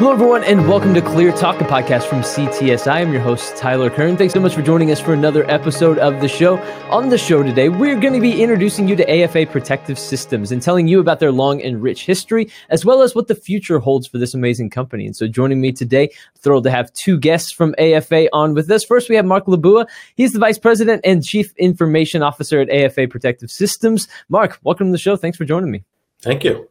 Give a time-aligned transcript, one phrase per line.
[0.00, 2.90] Hello, everyone, and welcome to Clear Talk, a podcast from CTSI.
[2.90, 4.16] I'm your host, Tyler Kern.
[4.16, 6.56] Thanks so much for joining us for another episode of the show.
[6.88, 10.62] On the show today, we're going to be introducing you to AFA Protective Systems and
[10.62, 14.06] telling you about their long and rich history, as well as what the future holds
[14.06, 15.04] for this amazing company.
[15.04, 16.08] And so, joining me today,
[16.38, 18.82] thrilled to have two guests from AFA on with us.
[18.82, 19.86] First, we have Mark LaBua.
[20.14, 24.08] He's the Vice President and Chief Information Officer at AFA Protective Systems.
[24.30, 25.16] Mark, welcome to the show.
[25.16, 25.84] Thanks for joining me.
[26.22, 26.70] Thank you.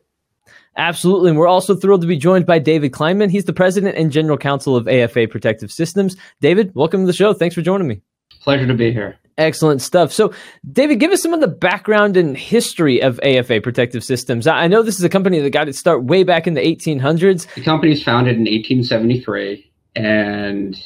[0.80, 1.32] Absolutely.
[1.32, 3.30] And we're also thrilled to be joined by David Kleinman.
[3.30, 6.16] He's the president and general counsel of AFA Protective Systems.
[6.40, 7.34] David, welcome to the show.
[7.34, 8.02] Thanks for joining me.
[8.40, 9.18] Pleasure to be here.
[9.38, 10.14] Excellent stuff.
[10.14, 10.34] So,
[10.72, 14.48] David, give us some of the background and history of AFA Protective Systems.
[14.48, 17.54] I know this is a company that got its start way back in the 1800s.
[17.56, 20.82] The company was founded in 1873, and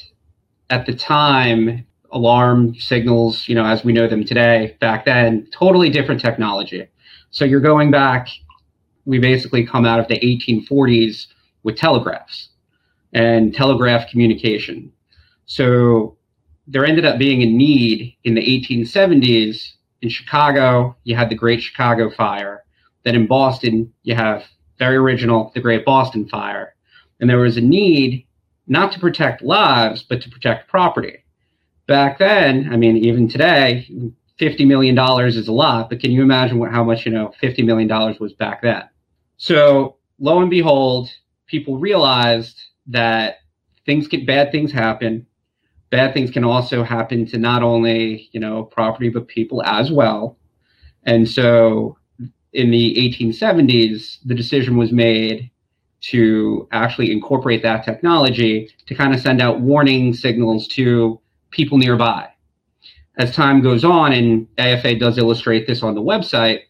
[0.72, 5.92] at the time, alarm signals, you know, as we know them today, back then, totally
[5.92, 6.88] different technology.
[7.30, 8.28] So you're going back
[9.06, 11.28] we basically come out of the 1840s
[11.64, 12.50] with telegraphs
[13.14, 14.92] and telegraph communication.
[15.46, 16.18] So
[16.68, 19.74] there ended up being a need in the 1870s.
[20.02, 22.64] In Chicago, you had the Great Chicago Fire.
[23.04, 24.44] Then in Boston, you have
[24.80, 26.76] very original, the Great Boston Fire.
[27.20, 28.26] And there was a need
[28.68, 31.24] not to protect lives, but to protect property.
[31.88, 33.90] Back then, I mean, even today,
[34.40, 37.66] $50 million is a lot, but can you imagine what, how much, you know, $50
[37.66, 37.88] million
[38.20, 38.84] was back then?
[39.44, 41.10] So lo and behold,
[41.48, 43.40] people realized that
[43.86, 45.28] things get bad things happen.
[45.90, 50.38] Bad things can also happen to not only, you know, property, but people as well.
[51.06, 51.98] And so
[52.54, 55.52] in the 1870s, the decision was made
[56.04, 61.20] to actually incorporate that technology to kind of send out warning signals to
[61.52, 62.30] people nearby.
[63.18, 66.62] As time goes on, and AFA does illustrate this on the website,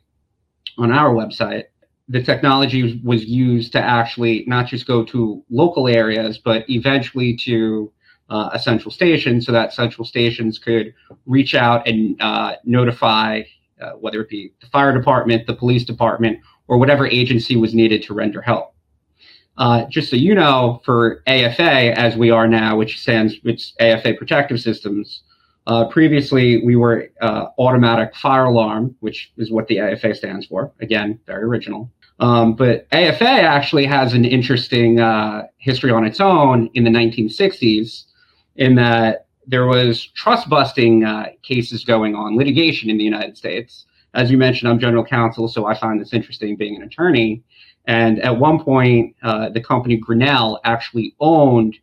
[0.80, 1.66] on our website,
[2.10, 7.92] the technology was used to actually not just go to local areas, but eventually to
[8.30, 10.94] uh, a central station so that central stations could
[11.26, 13.42] reach out and uh, notify
[13.82, 18.02] uh, whether it be the fire department, the police department, or whatever agency was needed
[18.04, 18.74] to render help.
[19.58, 24.16] Uh, just so you know, for AFA, as we are now, which stands, which AFA
[24.16, 25.24] Protective Systems,
[25.66, 30.72] uh, previously, we were uh, automatic fire alarm, which is what the AFA stands for.
[30.82, 31.90] Again, very original.
[32.20, 38.06] Um, but AFA actually has an interesting uh, history on its own in the 1960s,
[38.56, 43.86] in that there was trust busting uh, cases going on, litigation in the United States.
[44.14, 47.44] As you mentioned, I'm general counsel, so I find this interesting being an attorney.
[47.86, 51.78] And at one point, uh, the company Grinnell actually owned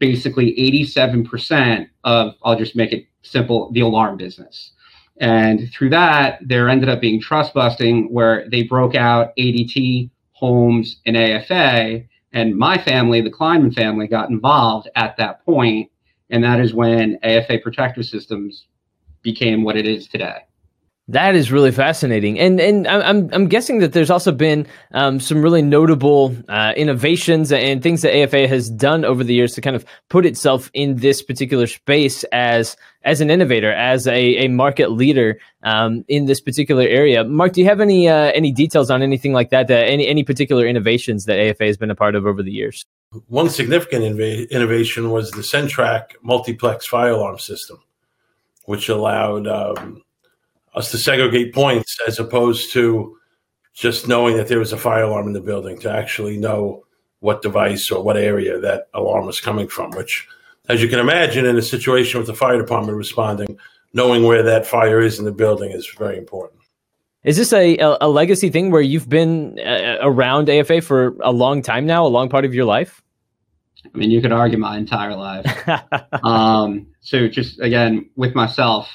[0.00, 4.72] basically 87% of, I'll just make it simple, the alarm business.
[5.18, 10.96] And through that, there ended up being trust busting where they broke out ADT, Holmes,
[11.06, 12.02] and AFA.
[12.32, 15.90] And my family, the Kleinman family, got involved at that point,
[16.30, 18.66] And that is when AFA Protective Systems
[19.22, 20.46] became what it is today.
[21.10, 25.42] That is really fascinating, and and I'm I'm guessing that there's also been um, some
[25.42, 29.74] really notable uh, innovations and things that AFA has done over the years to kind
[29.74, 34.92] of put itself in this particular space as as an innovator, as a, a market
[34.92, 37.24] leader um, in this particular area.
[37.24, 39.66] Mark, do you have any uh, any details on anything like that?
[39.66, 42.84] That any any particular innovations that AFA has been a part of over the years?
[43.26, 47.82] One significant inv- innovation was the Centrac multiplex fire alarm system,
[48.66, 50.04] which allowed um,
[50.74, 53.16] us to segregate points as opposed to
[53.74, 56.84] just knowing that there was a fire alarm in the building to actually know
[57.20, 60.26] what device or what area that alarm was coming from, which,
[60.68, 63.58] as you can imagine, in a situation with the fire department responding,
[63.92, 66.60] knowing where that fire is in the building is very important.
[67.22, 71.60] Is this a, a legacy thing where you've been uh, around AFA for a long
[71.60, 73.02] time now, a long part of your life?
[73.84, 75.68] I mean, you could argue my entire life.
[76.24, 78.90] um, so, just again, with myself,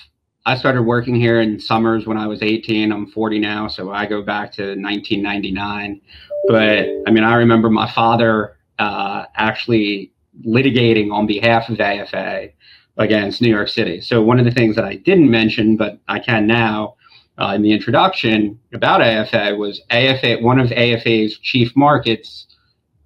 [0.48, 2.92] I started working here in summers when I was 18.
[2.92, 6.02] I'm 40 now, so I go back to 1999.
[6.48, 10.12] But I mean, I remember my father uh, actually
[10.46, 12.50] litigating on behalf of AFA
[12.98, 14.02] against New York City.
[14.02, 16.96] So one of the things that I didn't mention, but I can now
[17.40, 20.38] uh, in the introduction about AFA was AFA.
[20.42, 22.48] One of AFA's chief markets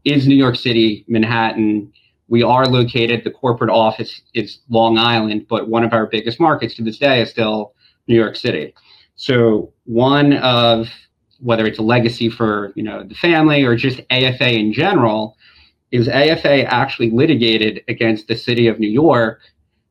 [0.03, 1.91] is New York City, Manhattan,
[2.29, 6.75] we are located, the corporate office is Long Island, but one of our biggest markets
[6.75, 7.73] to this day is still
[8.07, 8.73] New York City.
[9.15, 10.87] So one of
[11.41, 15.37] whether it's a legacy for you know the family or just AFA in general,
[15.91, 19.41] is AFA actually litigated against the city of New York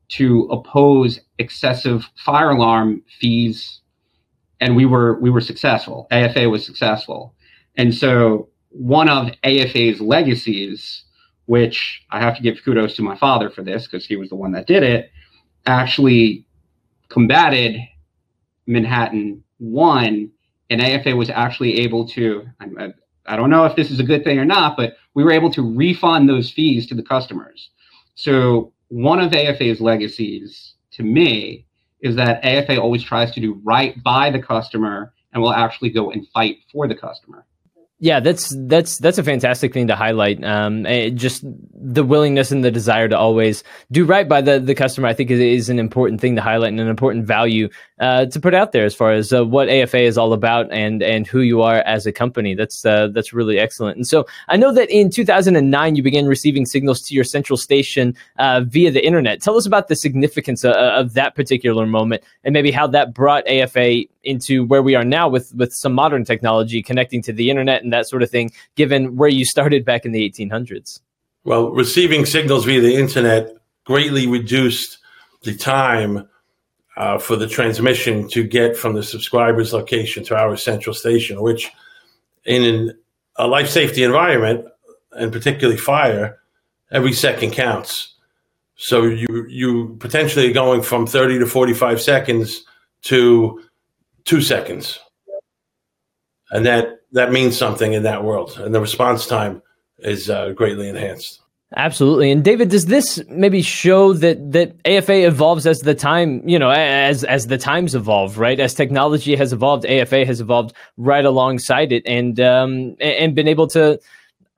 [0.09, 3.81] to oppose excessive fire alarm fees,
[4.59, 6.07] and we were we were successful.
[6.09, 7.35] AFA was successful,
[7.75, 11.03] and so one of AFA's legacies
[11.49, 14.35] which I have to give kudos to my father for this because he was the
[14.35, 15.09] one that did it,
[15.65, 16.45] actually
[17.09, 17.81] combated
[18.67, 20.31] Manhattan 1,
[20.69, 22.93] and AFA was actually able to, I,
[23.25, 25.51] I don't know if this is a good thing or not, but we were able
[25.53, 27.71] to refund those fees to the customers.
[28.13, 31.65] So one of AFA's legacies to me
[32.01, 36.11] is that AFA always tries to do right by the customer and will actually go
[36.11, 37.47] and fight for the customer.
[38.01, 40.41] Yeah, that's that's that's a fantastic thing to highlight.
[40.41, 43.61] Um, eh, just the willingness and the desire to always
[43.91, 46.69] do right by the the customer, I think, is, is an important thing to highlight
[46.69, 47.67] and an important value
[47.99, 51.03] uh, to put out there as far as uh, what AFA is all about and
[51.03, 52.55] and who you are as a company.
[52.55, 53.97] That's uh, that's really excellent.
[53.97, 58.15] And so I know that in 2009 you began receiving signals to your central station
[58.37, 59.41] uh, via the internet.
[59.41, 63.13] Tell us about the significance of, uh, of that particular moment and maybe how that
[63.13, 67.49] brought AFA into where we are now with with some modern technology connecting to the
[67.49, 68.51] internet and that sort of thing.
[68.75, 70.99] Given where you started back in the 1800s.
[71.43, 73.55] Well, receiving signals via the internet
[73.85, 74.97] greatly reduced
[75.43, 76.27] the time
[76.97, 81.71] uh, for the transmission to get from the subscriber's location to our central station, which
[82.45, 82.97] in an,
[83.37, 84.65] a life safety environment,
[85.13, 86.39] and particularly fire,
[86.91, 88.15] every second counts.
[88.75, 92.63] So you you potentially going from 30 to 45 seconds
[93.03, 93.61] to
[94.29, 94.99] two seconds.
[96.51, 98.59] And that, that means something in that world.
[98.59, 99.63] And the response time
[99.97, 101.41] is uh, greatly enhanced.
[101.75, 102.31] Absolutely.
[102.31, 106.71] And David, does this maybe show that that AFA evolves as the time, you know,
[106.71, 108.59] as as the times evolve, right?
[108.59, 113.67] As technology has evolved, AFA has evolved right alongside it, and um, and been able
[113.67, 113.99] to,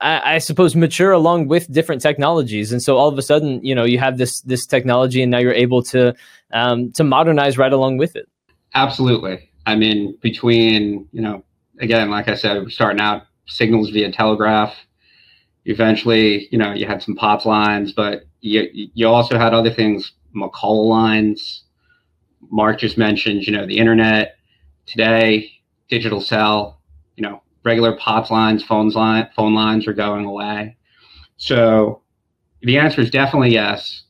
[0.00, 2.72] I, I suppose, mature along with different technologies.
[2.72, 5.38] And so all of a sudden, you know, you have this this technology, and now
[5.38, 6.14] you're able to
[6.50, 8.26] um, to modernize right along with it.
[8.74, 9.51] Absolutely.
[9.66, 11.44] I mean, between you know,
[11.80, 14.74] again, like I said, starting out signals via telegraph
[15.64, 20.12] eventually, you know, you had some POTS lines, but you, you also had other things,
[20.34, 21.64] McCulloh lines.
[22.50, 24.36] Mark just mentioned, you know, the internet
[24.86, 25.50] today,
[25.88, 26.80] digital cell,
[27.16, 30.76] you know, regular POTS lines, phones line, phone lines are going away.
[31.36, 32.02] So
[32.62, 34.02] the answer is definitely yes.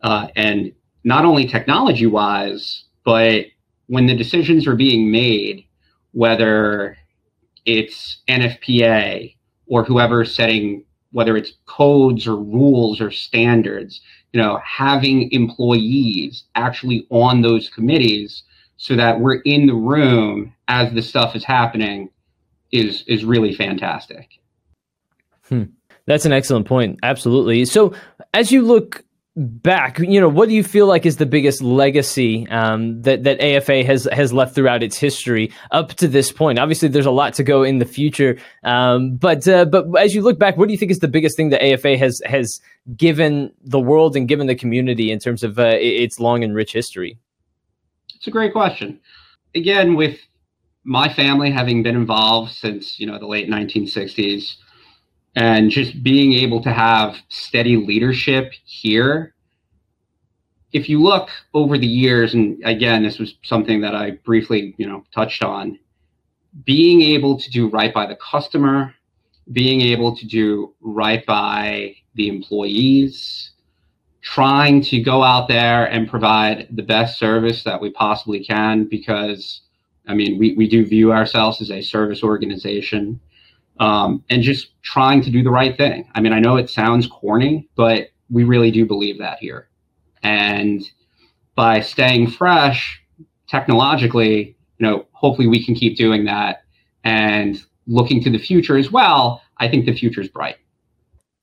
[0.00, 0.72] Uh, and
[1.04, 3.46] not only technology wise, but
[3.86, 5.64] when the decisions are being made,
[6.12, 6.96] whether
[7.64, 9.34] it's NFPA
[9.66, 10.84] or whoever's setting
[11.16, 14.02] whether it's codes or rules or standards,
[14.34, 18.42] you know, having employees actually on those committees
[18.76, 22.10] so that we're in the room as the stuff is happening
[22.70, 24.28] is is really fantastic.
[25.48, 25.62] Hmm.
[26.04, 26.98] That's an excellent point.
[27.02, 27.64] Absolutely.
[27.64, 27.94] So
[28.34, 29.02] as you look
[29.36, 33.40] back, you know, what do you feel like is the biggest legacy um, that that
[33.40, 36.58] AFA has has left throughout its history up to this point?
[36.58, 40.22] Obviously, there's a lot to go in the future, um, but uh, but as you
[40.22, 42.60] look back, what do you think is the biggest thing that AFA has has
[42.96, 46.72] given the world and given the community in terms of uh, its long and rich
[46.72, 47.18] history?
[48.14, 49.00] It's a great question.
[49.54, 50.18] Again, with
[50.84, 54.56] my family having been involved since you know the late 1960s
[55.36, 59.34] and just being able to have steady leadership here.
[60.72, 64.88] If you look over the years, and again, this was something that I briefly, you
[64.88, 65.78] know, touched on,
[66.64, 68.94] being able to do right by the customer,
[69.52, 73.52] being able to do right by the employees,
[74.22, 79.60] trying to go out there and provide the best service that we possibly can because
[80.08, 83.20] I mean, we, we do view ourselves as a service organization
[83.78, 86.08] um, and just trying to do the right thing.
[86.14, 89.68] I mean, I know it sounds corny, but we really do believe that here.
[90.22, 90.82] And
[91.54, 93.02] by staying fresh
[93.48, 96.64] technologically, you know, hopefully we can keep doing that
[97.04, 99.42] and looking to the future as well.
[99.58, 100.56] I think the future is bright.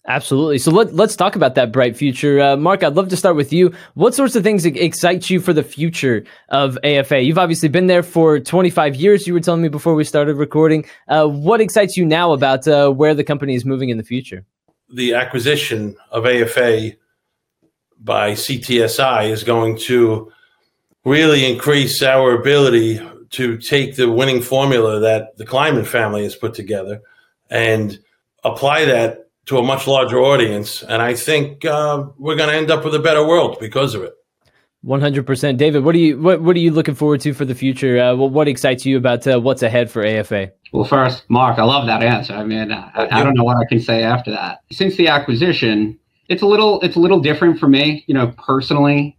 [0.05, 0.57] Absolutely.
[0.57, 2.41] So let, let's talk about that bright future.
[2.41, 3.73] Uh, Mark, I'd love to start with you.
[3.93, 7.21] What sorts of things excite you for the future of AFA?
[7.21, 10.85] You've obviously been there for 25 years, you were telling me before we started recording.
[11.07, 14.45] Uh, what excites you now about uh, where the company is moving in the future?
[14.89, 16.91] The acquisition of AFA
[17.97, 20.29] by CTSI is going to
[21.05, 22.99] really increase our ability
[23.31, 27.01] to take the winning formula that the Kleinman family has put together
[27.49, 27.97] and
[28.43, 30.83] apply that to a much larger audience.
[30.83, 34.03] And I think uh, we're going to end up with a better world because of
[34.03, 34.13] it.
[34.81, 35.85] One hundred percent, David.
[35.85, 37.97] What are you what What are you looking forward to for the future?
[37.97, 40.51] Uh, what, what excites you about uh, what's ahead for AFA?
[40.73, 42.33] Well, first, Mark, I love that answer.
[42.33, 44.59] I mean, I, I, don't know what I can say after that.
[44.73, 45.97] Since the acquisition,
[46.27, 49.17] it's a little it's a little different for me, you know, personally,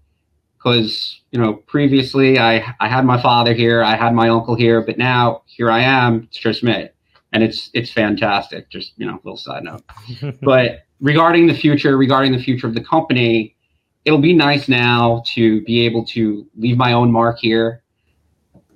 [0.58, 4.82] because you know previously I I had my father here, I had my uncle here,
[4.82, 6.24] but now here I am.
[6.24, 6.90] It's just me
[7.34, 8.70] and it's it's fantastic.
[8.70, 9.82] Just you know, little side note.
[10.42, 13.56] but regarding the future, regarding the future of the company,
[14.04, 17.82] it'll be nice now to be able to leave my own mark here.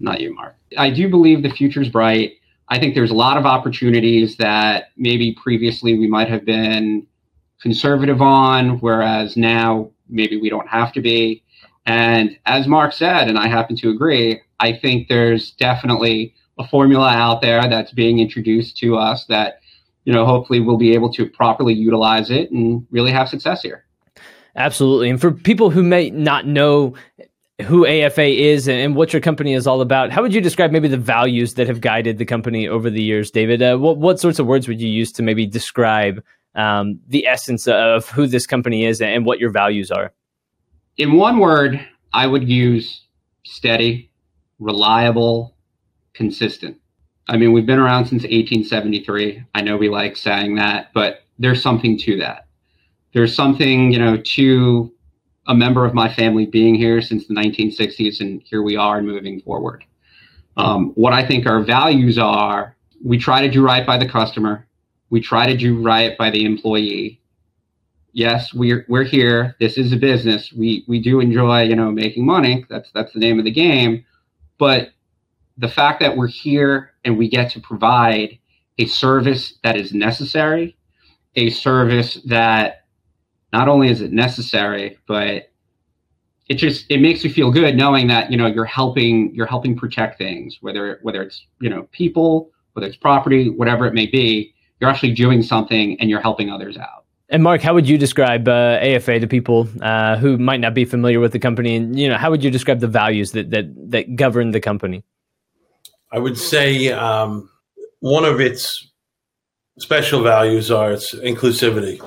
[0.01, 0.57] Not you, Mark.
[0.77, 2.33] I do believe the future is bright.
[2.69, 7.07] I think there's a lot of opportunities that maybe previously we might have been
[7.63, 11.43] conservative on, whereas now maybe we don't have to be.
[11.87, 17.09] And as Mark said, and I happen to agree, I think there's definitely a formula
[17.09, 19.61] out there that's being introduced to us that,
[20.05, 23.85] you know, hopefully we'll be able to properly utilize it and really have success here.
[24.57, 25.09] Absolutely.
[25.09, 26.95] And for people who may not know
[27.63, 30.89] who AFA is and what your company is all about, how would you describe maybe
[30.89, 33.63] the values that have guided the company over the years, David?
[33.63, 36.23] Uh, what, what sorts of words would you use to maybe describe
[36.55, 40.13] um, the essence of who this company is and what your values are?
[40.97, 41.81] In one word,
[42.13, 43.03] I would use
[43.45, 44.11] steady,
[44.59, 45.55] reliable,
[46.19, 46.77] consistent.
[47.29, 49.45] I mean, we've been around since 1873.
[49.55, 52.47] I know we like saying that, but there's something to that.
[53.15, 54.93] There's something, you know, to
[55.47, 59.41] a member of my family being here since the 1960s, and here we are moving
[59.41, 59.85] forward.
[60.57, 64.67] Um, what I think our values are we try to do right by the customer,
[65.11, 67.21] we try to do right by the employee.
[68.13, 69.55] Yes, we're we're here.
[69.61, 70.53] This is a business.
[70.53, 72.67] We we do enjoy, you know, making money.
[72.69, 74.05] That's that's the name of the game.
[74.59, 74.91] But
[75.59, 78.39] the fact that we're here and we get to provide
[78.79, 80.77] a service that is necessary,
[81.35, 82.85] a service that
[83.53, 85.51] not only is it necessary, but
[86.49, 89.77] it just it makes you feel good knowing that you know you're helping you're helping
[89.77, 94.55] protect things, whether whether it's you know people, whether it's property, whatever it may be.
[94.81, 97.05] You're actually doing something and you're helping others out.
[97.31, 100.85] And Mark, how would you describe uh, AFA to people uh, who might not be
[100.85, 101.75] familiar with the company?
[101.75, 105.03] And you know, how would you describe the values that that that govern the company?
[106.11, 107.51] I would say um,
[108.01, 108.89] one of its
[109.79, 112.01] special values are its inclusivity.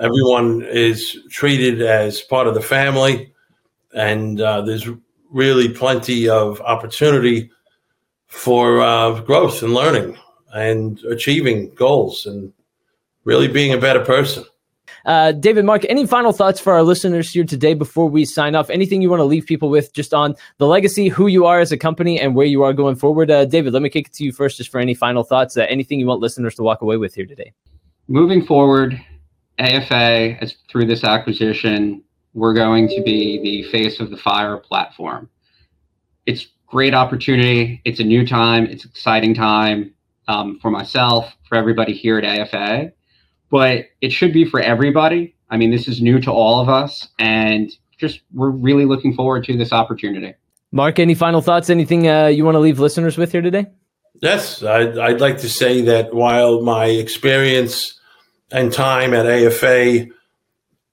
[0.00, 3.32] Everyone is treated as part of the family,
[3.94, 4.88] and uh, there's
[5.30, 7.50] really plenty of opportunity
[8.26, 10.16] for uh, growth and learning
[10.52, 12.52] and achieving goals and
[13.24, 14.44] really being a better person.
[15.04, 18.70] Uh, David, Mark, any final thoughts for our listeners here today before we sign off?
[18.70, 21.72] Anything you want to leave people with just on the legacy, who you are as
[21.72, 23.30] a company, and where you are going forward?
[23.30, 25.56] Uh, David, let me kick it to you first just for any final thoughts.
[25.56, 27.52] Uh, anything you want listeners to walk away with here today?
[28.08, 28.98] Moving forward,
[29.58, 35.28] AFA, as through this acquisition, we're going to be the face of the fire platform.
[36.24, 37.82] It's great opportunity.
[37.84, 38.64] It's a new time.
[38.66, 39.92] It's exciting time
[40.28, 42.92] um, for myself, for everybody here at AFA
[43.54, 45.32] but it should be for everybody.
[45.48, 49.44] I mean, this is new to all of us, and just we're really looking forward
[49.44, 50.34] to this opportunity.
[50.72, 51.70] Mark, any final thoughts?
[51.70, 53.66] Anything uh, you want to leave listeners with here today?
[54.20, 57.96] Yes, I'd, I'd like to say that while my experience
[58.50, 60.06] and time at AFA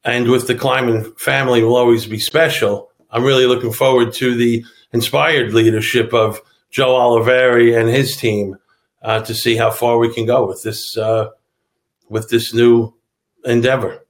[0.04, 4.64] and with the Kleinman family will always be special, I'm really looking forward to the
[4.94, 6.40] inspired leadership of
[6.70, 8.58] Joe Oliveri and his team
[9.02, 11.30] uh, to see how far we can go with this uh,
[12.12, 12.94] with this new
[13.46, 14.06] endeavor.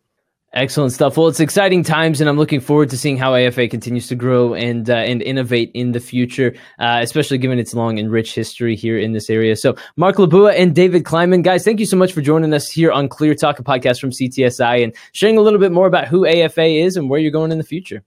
[0.53, 1.15] Excellent stuff.
[1.15, 4.53] Well, it's exciting times, and I'm looking forward to seeing how AFA continues to grow
[4.53, 8.75] and uh, and innovate in the future, uh, especially given its long and rich history
[8.75, 9.55] here in this area.
[9.55, 12.91] So, Mark LaBua and David Kleinman, guys, thank you so much for joining us here
[12.91, 16.27] on Clear Talk, a podcast from CTSI, and sharing a little bit more about who
[16.27, 18.03] AFA is and where you're going in the future.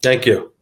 [0.00, 0.54] Thank you.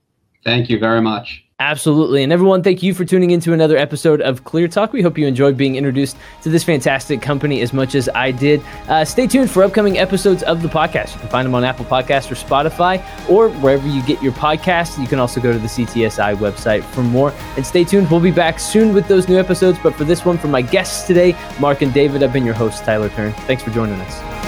[0.45, 1.45] Thank you very much.
[1.61, 2.23] Absolutely.
[2.23, 4.95] And everyone, thank you for tuning into another episode of Clear Talk.
[4.95, 8.63] We hope you enjoyed being introduced to this fantastic company as much as I did.
[8.89, 11.13] Uh, stay tuned for upcoming episodes of the podcast.
[11.13, 12.99] You can find them on Apple Podcasts or Spotify
[13.29, 14.99] or wherever you get your podcasts.
[14.99, 17.31] You can also go to the CTSI website for more.
[17.59, 18.11] And stay tuned.
[18.11, 19.79] We'll be back soon with those new episodes.
[19.83, 22.85] But for this one, for my guests today, Mark and David, I've been your host,
[22.85, 23.35] Tyler Kern.
[23.35, 24.40] Thanks for joining us.